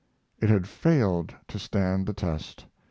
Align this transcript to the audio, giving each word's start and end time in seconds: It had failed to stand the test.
It 0.39 0.49
had 0.49 0.67
failed 0.67 1.35
to 1.49 1.59
stand 1.59 2.07
the 2.07 2.13
test. 2.13 2.65